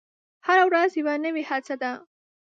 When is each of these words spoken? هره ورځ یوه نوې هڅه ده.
هره 0.47 0.63
ورځ 0.69 0.91
یوه 0.99 1.15
نوې 1.25 1.43
هڅه 1.49 1.75
ده. 1.81 1.91